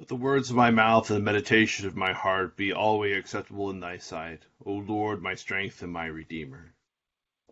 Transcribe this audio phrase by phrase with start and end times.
[0.00, 3.68] Let the words of my mouth and the meditation of my heart be always acceptable
[3.68, 6.72] in thy sight, O Lord, my strength and my redeemer.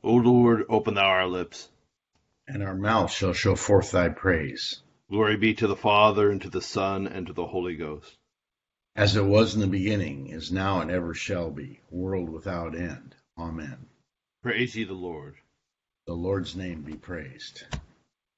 [0.02, 1.68] O Lord, open thou our lips,
[2.46, 4.80] and our mouth shall show forth thy praise.
[5.10, 8.16] Glory be to the Father, and to the Son, and to the Holy Ghost.
[8.96, 13.14] As it was in the beginning, is now, and ever shall be, world without end.
[13.36, 13.88] Amen.
[14.42, 15.36] Praise ye the Lord.
[16.06, 17.64] The Lord's name be praised.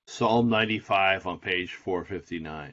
[0.09, 2.73] Psalm 95 on page 459.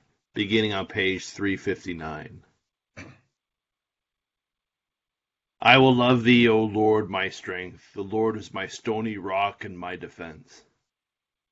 [0.33, 2.41] beginning on page 359.
[5.59, 7.93] I will love thee, O Lord, my strength.
[7.93, 10.63] The Lord is my stony rock and my defense.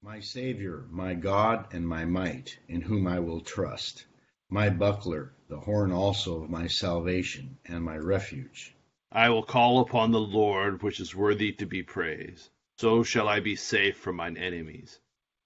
[0.01, 4.05] My Savior, my God, and my might, in whom I will trust.
[4.49, 8.73] My buckler, the horn also of my salvation, and my refuge.
[9.11, 12.49] I will call upon the Lord, which is worthy to be praised.
[12.77, 14.99] So shall I be safe from mine enemies.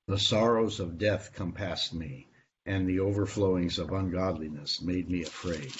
[0.08, 2.28] The sorrows of death compassed me
[2.66, 5.74] and the overflowings of ungodliness made me afraid.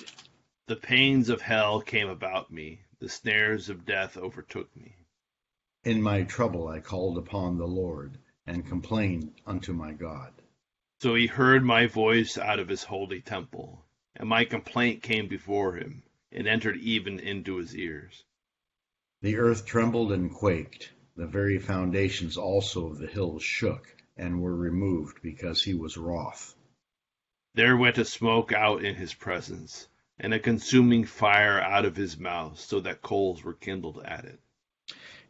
[0.68, 4.96] The pains of hell came about me, the snares of death overtook me.
[5.86, 10.34] In my trouble I called upon the Lord, and complained unto my God.
[11.02, 13.84] So he heard my voice out of his holy temple,
[14.16, 18.24] and my complaint came before him, and entered even into his ears.
[19.22, 24.56] The earth trembled and quaked, the very foundations also of the hills shook, and were
[24.56, 26.56] removed, because he was wroth.
[27.56, 29.88] There went a smoke out in his presence,
[30.18, 34.40] and a consuming fire out of his mouth, so that coals were kindled at it.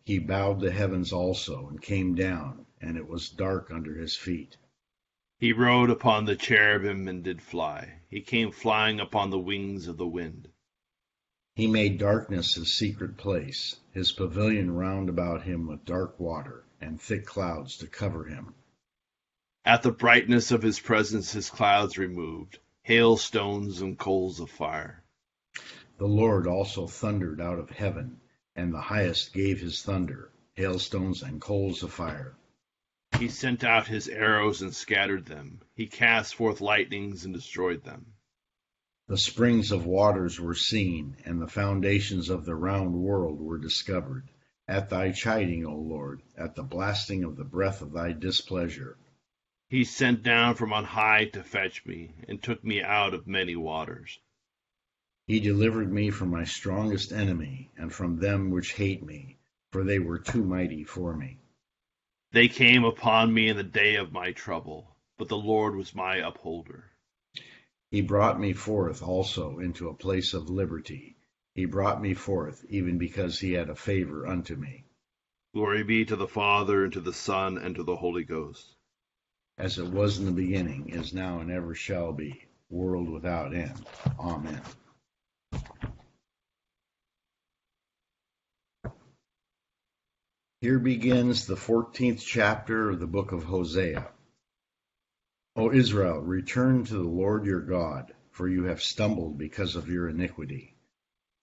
[0.05, 4.55] He bowed the heavens also, and came down, and it was dark under his feet.
[5.37, 7.99] He rode upon the cherubim and did fly.
[8.07, 10.47] He came flying upon the wings of the wind.
[11.55, 17.01] He made darkness his secret place, his pavilion round about him with dark water, and
[17.01, 18.55] thick clouds to cover him.
[19.65, 25.01] At the brightness of his presence his clouds removed, hailstones and coals of fire.
[25.97, 28.19] The Lord also thundered out of heaven,
[28.57, 32.35] and the highest gave his thunder, hailstones and coals of fire.
[33.17, 35.61] He sent out his arrows and scattered them.
[35.75, 38.07] He cast forth lightnings and destroyed them.
[39.07, 44.29] The springs of waters were seen, and the foundations of the round world were discovered.
[44.67, 48.97] At thy chiding, O Lord, at the blasting of the breath of thy displeasure.
[49.73, 53.55] He sent down from on high to fetch me, and took me out of many
[53.55, 54.19] waters.
[55.25, 59.39] He delivered me from my strongest enemy, and from them which hate me,
[59.71, 61.39] for they were too mighty for me.
[62.33, 66.17] They came upon me in the day of my trouble, but the Lord was my
[66.17, 66.91] upholder.
[67.89, 71.17] He brought me forth also into a place of liberty.
[71.55, 74.85] He brought me forth, even because he had a favor unto me.
[75.51, 78.75] Glory be to the Father, and to the Son, and to the Holy Ghost
[79.57, 83.85] as it was in the beginning, is now, and ever shall be, world without end.
[84.19, 84.61] Amen.
[90.61, 94.07] Here begins the 14th chapter of the book of Hosea.
[95.55, 100.09] O Israel, return to the Lord your God, for you have stumbled because of your
[100.09, 100.73] iniquity.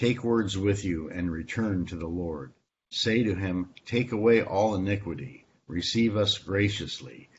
[0.01, 2.53] Take words with you and return to the Lord.
[2.91, 7.30] Say to him, Take away all iniquity, receive us graciously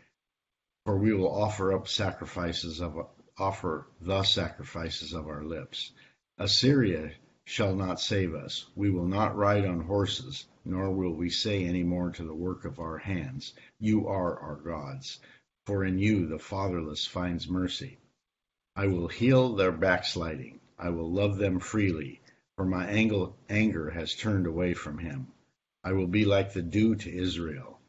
[0.85, 2.97] for we will offer up sacrifices of
[3.37, 5.91] offer the sacrifices of our lips.
[6.37, 7.11] Assyria
[7.43, 8.65] shall not save us.
[8.75, 12.65] We will not ride on horses, nor will we say any more to the work
[12.65, 15.19] of our hands, You are our gods.
[15.65, 17.97] For in you the fatherless finds mercy.
[18.75, 20.59] I will heal their backsliding.
[20.79, 22.21] I will love them freely,
[22.55, 25.27] for my anger has turned away from him.
[25.83, 27.80] I will be like the dew to Israel.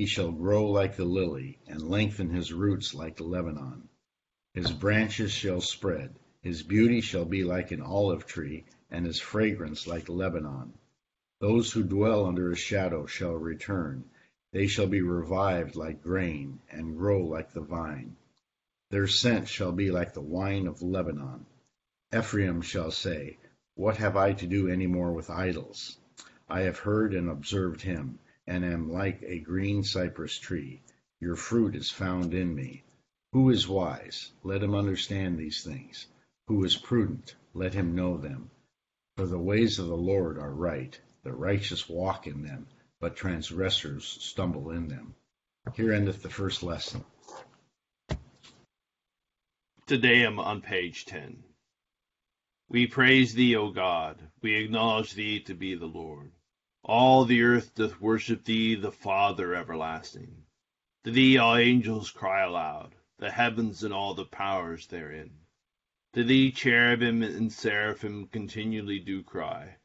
[0.00, 3.86] He shall grow like the lily, and lengthen his roots like Lebanon.
[4.54, 6.14] His branches shall spread.
[6.40, 10.72] His beauty shall be like an olive tree, and his fragrance like Lebanon.
[11.38, 14.04] Those who dwell under his shadow shall return.
[14.52, 18.16] They shall be revived like grain, and grow like the vine.
[18.88, 21.44] Their scent shall be like the wine of Lebanon.
[22.10, 23.36] Ephraim shall say,
[23.74, 25.98] What have I to do any more with idols?
[26.48, 30.82] I have heard and observed him, and am like a green cypress tree.
[31.20, 32.82] Your fruit is found in me.
[33.32, 34.32] Who is wise?
[34.42, 36.06] Let him understand these things.
[36.48, 37.36] Who is prudent?
[37.54, 38.50] Let him know them.
[39.16, 40.98] For the ways of the Lord are right.
[41.22, 42.66] The righteous walk in them,
[43.00, 45.14] but transgressors stumble in them.
[45.74, 47.04] Here endeth the first lesson.
[49.86, 51.42] Te Deum on page 10.
[52.68, 54.18] We praise thee, O God.
[54.40, 56.32] We acknowledge thee to be the Lord.
[56.82, 60.46] All the earth doth worship thee, the Father everlasting.
[61.04, 65.40] To thee all angels cry aloud, the heavens and all the powers therein.
[66.14, 69.76] To thee cherubim and seraphim continually do cry,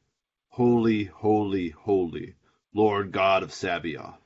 [0.50, 2.36] Holy, holy, holy,
[2.74, 4.22] Lord God of Sabaoth.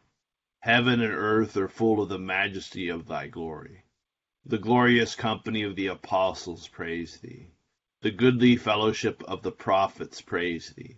[0.60, 3.84] Heaven and earth are full of the majesty of thy glory.
[4.46, 7.52] The glorious company of the apostles praise thee.
[8.02, 10.98] The goodly fellowship of the prophets praise thee.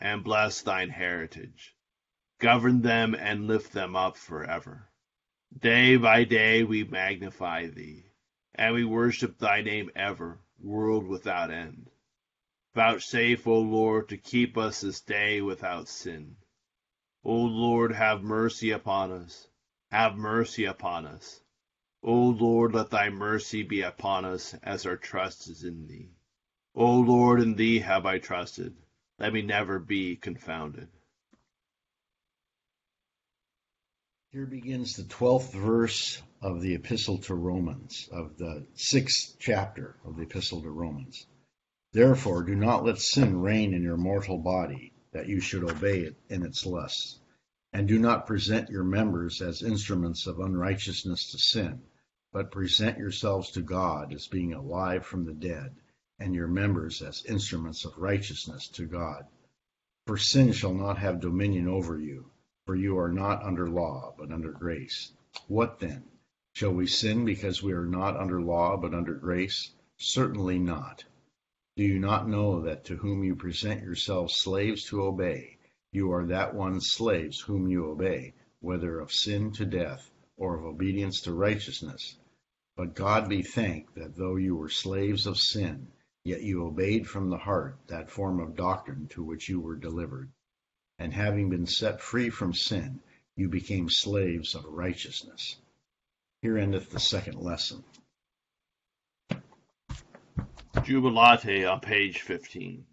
[0.00, 1.74] and bless thine heritage.
[2.38, 4.90] Govern them and lift them up forever.
[5.58, 8.04] Day by day we magnify thee,
[8.54, 11.90] and we worship thy name ever, world without end.
[12.74, 16.36] Vouchsafe, O Lord, to keep us this day without sin.
[17.24, 19.48] O Lord, have mercy upon us.
[19.90, 21.40] Have mercy upon us.
[22.02, 26.10] O Lord, let thy mercy be upon us as our trust is in thee.
[26.74, 28.76] O Lord, in thee have I trusted.
[29.18, 30.88] Let me never be confounded.
[34.30, 40.16] Here begins the 12th verse of the Epistle to Romans, of the sixth chapter of
[40.16, 41.26] the Epistle to Romans.
[41.92, 46.16] Therefore, do not let sin reign in your mortal body, that you should obey it
[46.28, 47.18] in its lusts.
[47.72, 51.80] And do not present your members as instruments of unrighteousness to sin,
[52.32, 55.74] but present yourselves to God as being alive from the dead,
[56.18, 59.26] and your members as instruments of righteousness to God.
[60.06, 62.30] For sin shall not have dominion over you
[62.66, 65.12] for you are not under law, but under grace.
[65.46, 66.02] What then?
[66.52, 69.70] Shall we sin because we are not under law, but under grace?
[69.98, 71.04] Certainly not.
[71.76, 75.58] Do you not know that to whom you present yourselves slaves to obey,
[75.92, 80.64] you are that one's slaves whom you obey, whether of sin to death, or of
[80.64, 82.16] obedience to righteousness?
[82.76, 85.86] But God be thanked that though you were slaves of sin,
[86.26, 90.30] yet you obeyed from the heart that form of doctrine to which you were delivered
[90.98, 93.00] and having been set free from sin,
[93.36, 95.56] you became slaves of righteousness.
[96.40, 97.84] Here endeth the second lesson.
[100.82, 102.86] Jubilate on page 15.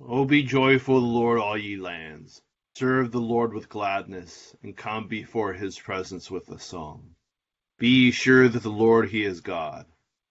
[0.00, 2.40] O be joyful Lord, all ye lands.
[2.76, 7.14] Serve the Lord with gladness, and come before his presence with a song.
[7.78, 9.84] Be ye sure that the Lord he is God.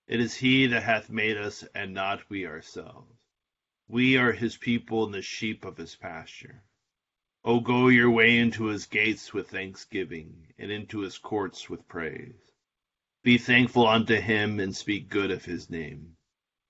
[0.09, 3.13] It is he that hath made us, and not we ourselves.
[3.87, 6.63] We are his people and the sheep of his pasture.
[7.43, 12.33] O go your way into his gates with thanksgiving, and into his courts with praise.
[13.21, 16.15] Be thankful unto him, and speak good of his name.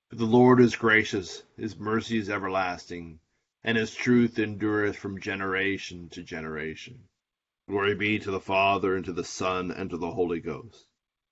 [0.09, 3.21] For the Lord is gracious, his mercy is everlasting,
[3.63, 7.07] and his truth endureth from generation to generation.
[7.69, 10.88] Glory be to the Father, and to the Son, and to the Holy Ghost,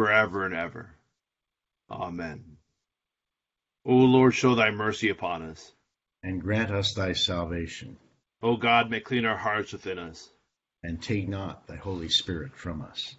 [0.00, 0.88] forever and ever.
[1.90, 2.56] Amen.
[3.84, 5.74] O Lord, show thy mercy upon us.
[6.22, 7.98] And grant us thy salvation.
[8.42, 10.26] O God, may clean our hearts within us.
[10.82, 13.14] And take not thy Holy Spirit from us.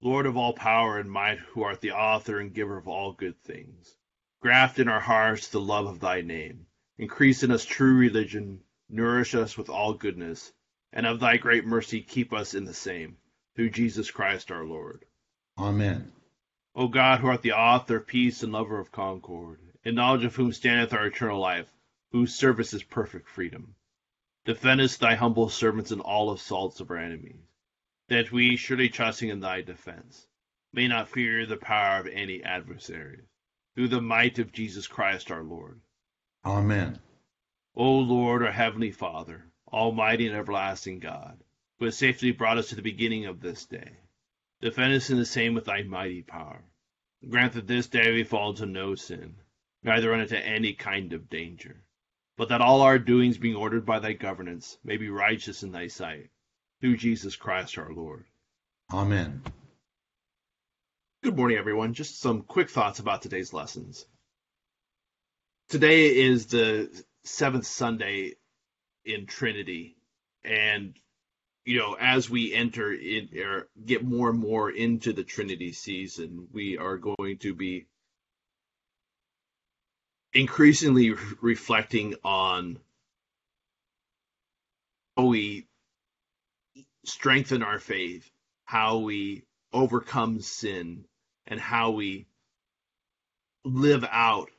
[0.00, 3.42] Lord of all power and might, who art the author and giver of all good
[3.42, 3.96] things,
[4.40, 6.66] graft in our hearts the love of thy name,
[6.98, 10.52] increase in us true religion, nourish us with all goodness,
[10.92, 13.16] and of thy great mercy keep us in the same,
[13.56, 15.04] through Jesus Christ our Lord.
[15.58, 16.12] Amen.
[16.74, 20.36] O God, who art the author of peace and lover of concord, in knowledge of
[20.36, 21.72] whom standeth our eternal life,
[22.12, 23.74] whose service is perfect freedom,
[24.44, 27.46] defendest thy humble servants in all assaults of our enemies
[28.08, 30.26] that we, surely trusting in thy defense,
[30.72, 33.26] may not fear the power of any adversaries,
[33.74, 35.80] through the might of Jesus Christ our Lord.
[36.44, 36.98] Amen.
[37.74, 41.38] O Lord, our heavenly Father, almighty and everlasting God,
[41.78, 43.96] who has safely brought us to the beginning of this day,
[44.60, 46.62] defend us in the same with thy mighty power.
[47.28, 49.36] Grant that this day we fall into no sin,
[49.82, 51.82] neither run into any kind of danger,
[52.36, 55.88] but that all our doings being ordered by thy governance may be righteous in thy
[55.88, 56.30] sight
[56.80, 58.24] through Jesus Christ our Lord.
[58.92, 59.42] Amen.
[61.22, 61.94] Good morning, everyone.
[61.94, 64.06] Just some quick thoughts about today's lessons.
[65.68, 68.34] Today is the seventh Sunday
[69.04, 69.96] in Trinity,
[70.44, 70.96] and
[71.66, 76.46] you know, as we enter in or get more and more into the Trinity season,
[76.52, 77.86] we are going to be
[80.32, 82.78] increasingly reflecting on
[85.16, 85.66] how we
[87.04, 88.30] strengthen our faith,
[88.64, 89.42] how we
[89.72, 91.04] overcome sin,
[91.48, 92.26] and how we
[93.64, 94.50] live out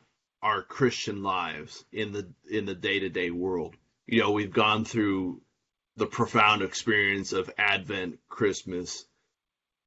[0.42, 3.78] our Christian lives in the in the day-to-day world.
[4.08, 5.42] You know, we've gone through
[5.98, 9.06] the profound experience of Advent, Christmas,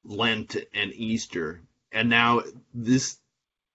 [0.04, 1.62] Lent, and Easter.
[1.92, 2.42] And now
[2.74, 3.16] this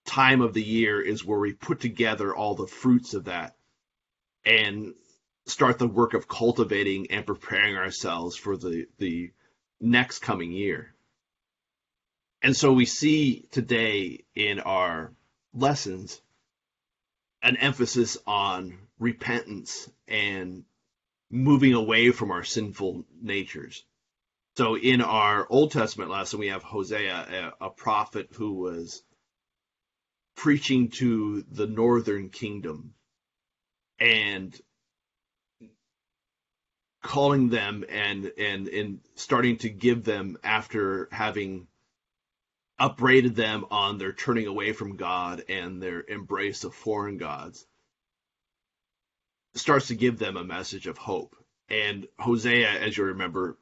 [0.06, 3.56] time of the year is where we put together all the fruits of that
[4.46, 4.94] and
[5.48, 9.32] start the work of cultivating and preparing ourselves for the the
[9.80, 10.94] next coming year.
[12.42, 15.14] And so we see today in our
[15.54, 16.22] lessons
[17.42, 20.64] an emphasis on repentance and
[21.30, 23.84] moving away from our sinful natures.
[24.58, 29.04] So in our Old Testament lesson, we have Hosea, a, a prophet who was
[30.36, 32.94] preaching to the northern kingdom
[34.00, 34.56] and
[37.02, 41.68] calling them and and and starting to give them after having
[42.80, 47.66] upbraided them on their turning away from God and their embrace of foreign gods
[49.56, 51.36] starts to give them a message of hope
[51.70, 53.58] and Hosea as you remember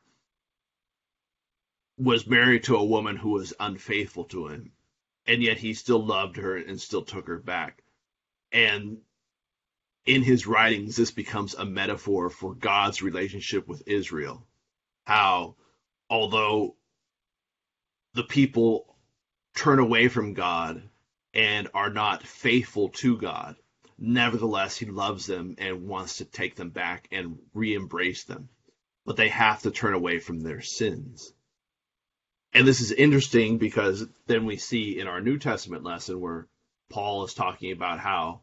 [1.97, 4.71] was married to a woman who was unfaithful to him
[5.27, 7.83] and yet he still loved her and still took her back
[8.51, 8.97] and
[10.05, 14.45] in his writings, this becomes a metaphor for God's relationship with Israel.
[15.05, 15.55] How,
[16.09, 16.75] although
[18.13, 18.97] the people
[19.55, 20.89] turn away from God
[21.33, 23.55] and are not faithful to God,
[24.03, 28.49] nevertheless, he loves them and wants to take them back and re embrace them.
[29.05, 31.33] But they have to turn away from their sins.
[32.53, 36.47] And this is interesting because then we see in our New Testament lesson where
[36.89, 38.41] Paul is talking about how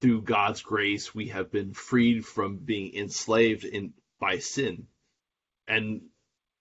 [0.00, 4.86] through God's grace we have been freed from being enslaved in by sin.
[5.66, 6.02] And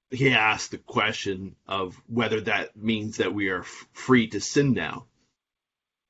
[0.09, 4.73] he asked the question of whether that means that we are f- free to sin
[4.73, 5.05] now,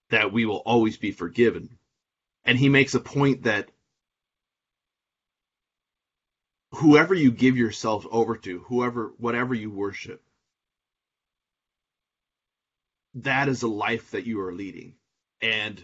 [0.10, 1.78] that we will always be forgiven.
[2.46, 3.70] And he makes a point that
[6.72, 10.24] whoever you give yourself over to, whoever, whatever you worship,
[13.16, 14.96] that is a life that you are leading.
[15.42, 15.84] And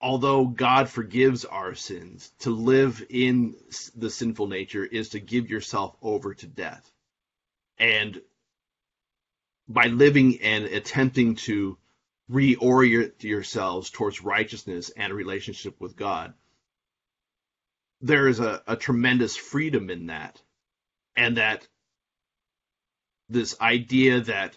[0.00, 3.56] although God forgives our sins, to live in
[3.96, 6.90] the sinful nature is to give yourself over to death.
[7.78, 8.20] And
[9.68, 11.76] by living and attempting to
[12.30, 16.34] reorient yourselves towards righteousness and a relationship with God,
[18.00, 20.40] there is a, a tremendous freedom in that.
[21.16, 21.66] And that
[23.28, 24.54] this idea that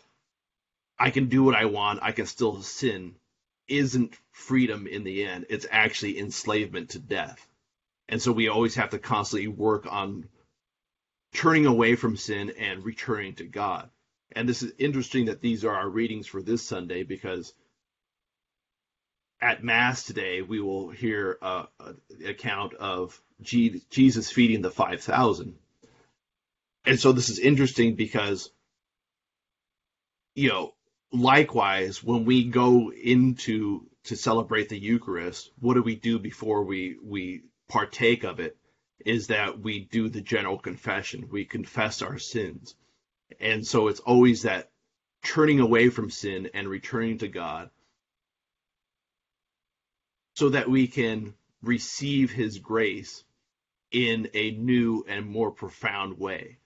[0.97, 3.15] I can do what I want, I can still sin,
[3.67, 5.45] isn't freedom in the end.
[5.49, 7.45] It's actually enslavement to death.
[8.09, 10.27] And so we always have to constantly work on
[11.33, 13.89] turning away from sin and returning to God.
[14.31, 17.53] And this is interesting that these are our readings for this Sunday because
[19.41, 21.95] at Mass today we will hear a, a
[22.27, 25.55] account of Jesus feeding the 5,000.
[26.85, 28.51] And so this is interesting because,
[30.35, 30.73] you know,
[31.11, 36.97] likewise, when we go into to celebrate the Eucharist, what do we do before we
[37.03, 38.57] we partake of it?
[39.05, 41.29] Is that we do the general confession.
[41.31, 42.75] We confess our sins.
[43.39, 44.71] And so it's always that
[45.23, 47.69] turning away from sin and returning to God
[50.35, 53.23] so that we can receive his grace
[53.91, 56.57] in a new and more profound way.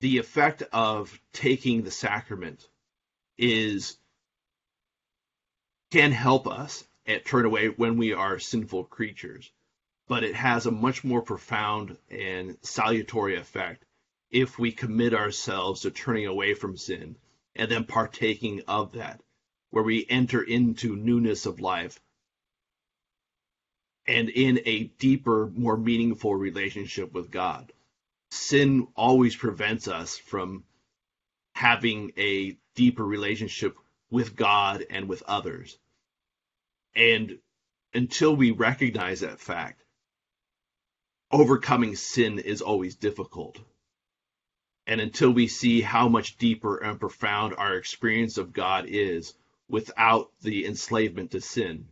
[0.00, 2.68] The effect of taking the sacrament
[3.38, 3.96] is
[5.92, 9.52] can help us at turn away when we are sinful creatures
[10.12, 13.82] but it has a much more profound and salutary effect
[14.30, 17.16] if we commit ourselves to turning away from sin
[17.56, 19.22] and then partaking of that
[19.70, 21.98] where we enter into newness of life
[24.06, 27.72] and in a deeper more meaningful relationship with god
[28.30, 30.62] sin always prevents us from
[31.54, 33.74] having a deeper relationship
[34.10, 35.78] with God and with others.
[36.94, 37.38] And
[37.94, 39.82] until we recognize that fact,
[41.32, 43.58] overcoming sin is always difficult.
[44.86, 49.34] And until we see how much deeper and profound our experience of God is
[49.68, 51.88] without the enslavement to sin,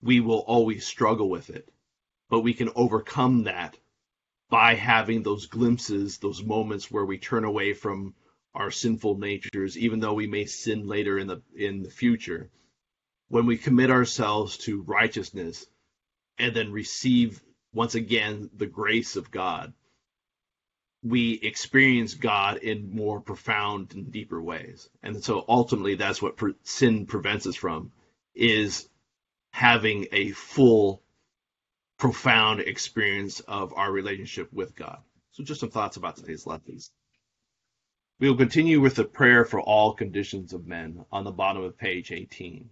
[0.00, 1.68] we will always struggle with it.
[2.28, 3.76] But we can overcome that
[4.48, 8.14] by having those glimpses, those moments where we turn away from
[8.54, 12.50] our sinful natures, even though we may sin later in the in the future.
[13.28, 15.66] When we commit ourselves to righteousness
[16.38, 17.40] and then receive
[17.72, 19.72] once again the grace of God,
[21.02, 24.88] we experience God in more profound and deeper ways.
[25.02, 27.92] And so ultimately that's what sin prevents us from
[28.34, 28.88] is
[29.52, 31.02] having a full
[31.98, 34.98] profound experience of our relationship with God.
[35.32, 36.90] So, just some thoughts about today's lessons.
[38.18, 41.78] We will continue with the prayer for all conditions of men on the bottom of
[41.78, 42.68] page 18.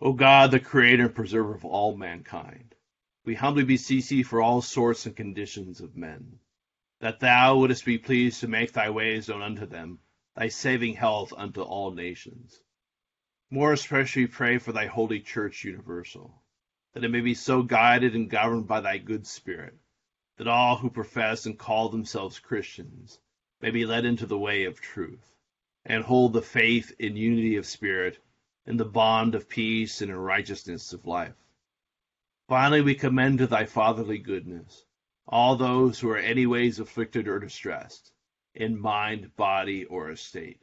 [0.00, 2.76] O God, the creator and preserver of all mankind,
[3.24, 6.38] we humbly beseech thee for all sorts and conditions of men,
[7.00, 9.98] that thou wouldest be pleased to make thy ways known unto them,
[10.36, 12.62] thy saving health unto all nations.
[13.50, 16.44] More especially pray for thy holy church universal,
[16.92, 19.76] that it may be so guided and governed by thy good spirit,
[20.36, 23.18] that all who profess and call themselves Christians
[23.60, 25.34] may be led into the way of truth,
[25.84, 28.20] and hold the faith in unity of spirit,
[28.68, 31.34] in the bond of peace and in righteousness of life.
[32.48, 34.84] Finally, we commend to thy fatherly goodness
[35.26, 38.12] all those who are anyways afflicted or distressed,
[38.54, 40.62] in mind, body, or estate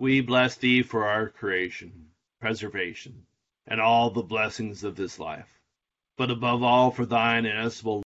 [0.00, 3.26] We bless thee for our creation, preservation,
[3.66, 5.60] and all the blessings of this life,
[6.16, 7.96] but above all for thine inestimable